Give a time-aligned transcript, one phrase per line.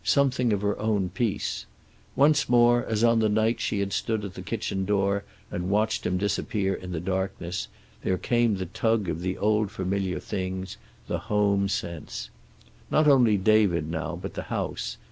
[0.03, 1.67] Something of her own peace.
[2.15, 6.07] Once more, as on the night she had stood at the kitchen door and watched
[6.07, 7.67] him disappear in the darkness,
[8.01, 10.77] there came the tug of the old familiar things,
[11.07, 12.31] the home sense.
[12.89, 14.97] Not only David now, but the house.